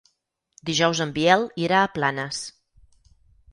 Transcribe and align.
Dijous 0.69 1.01
en 1.05 1.11
Biel 1.19 1.45
irà 1.67 1.83
a 1.83 1.93
Planes. 1.99 2.43